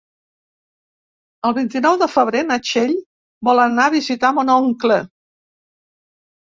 El 1.49 1.53
vint-i-nou 1.57 1.99
de 2.03 2.09
febrer 2.15 2.43
na 2.49 2.59
Txell 2.71 2.97
vol 3.51 3.65
anar 3.69 3.89
a 3.91 3.95
visitar 3.99 4.35
mon 4.41 4.55
oncle. 4.59 5.03